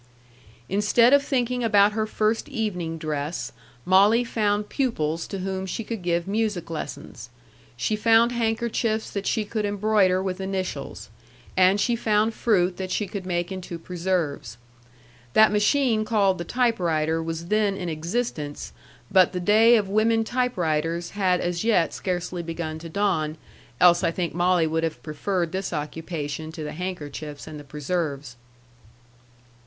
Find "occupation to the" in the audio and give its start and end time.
25.71-26.71